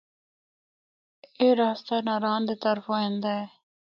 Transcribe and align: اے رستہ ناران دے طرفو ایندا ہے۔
اے 1.39 1.47
رستہ 1.59 1.95
ناران 2.05 2.41
دے 2.47 2.55
طرفو 2.63 2.93
ایندا 3.01 3.31
ہے۔ 3.39 3.45